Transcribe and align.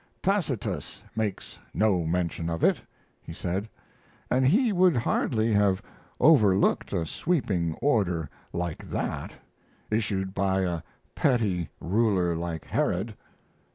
"Tacitus 0.23 1.03
makes 1.15 1.59
no 1.75 2.05
mention 2.05 2.49
of 2.49 2.63
it," 2.63 2.81
he 3.21 3.33
said, 3.33 3.69
"and 4.31 4.47
he 4.47 4.73
would 4.73 4.95
hardly 4.97 5.53
have 5.53 5.79
overlooked 6.19 6.91
a 6.91 7.05
sweeping 7.05 7.75
order 7.83 8.27
like 8.51 8.89
that, 8.89 9.33
issued 9.91 10.33
by 10.33 10.61
a 10.61 10.81
petty 11.13 11.69
ruler 11.79 12.35
like 12.35 12.65
Herod. 12.65 13.15